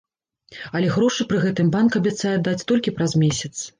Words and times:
Але 0.79 0.87
грошы 0.95 1.27
пры 1.31 1.41
гэтым 1.45 1.67
банк 1.75 1.99
абяцае 2.01 2.33
аддаць 2.39 2.67
толькі 2.73 2.95
праз 2.97 3.11
месяц. 3.27 3.53